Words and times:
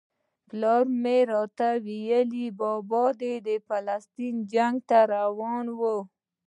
پلار 0.49 0.81
به 0.87 0.95
مې 1.01 1.17
راته 1.31 1.69
ویل 1.85 2.31
بابا 2.59 3.03
دې 3.21 3.33
د 3.47 3.49
فلسطین 3.67 4.35
جنګ 4.53 4.75
ته 4.89 4.99
روان 5.13 5.65
و. 5.77 5.79